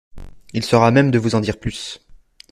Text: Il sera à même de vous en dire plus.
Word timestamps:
Il 0.53 0.65
sera 0.65 0.87
à 0.87 0.89
même 0.89 1.11
de 1.11 1.19
vous 1.19 1.35
en 1.35 1.41
dire 1.41 1.59
plus. 1.59 1.99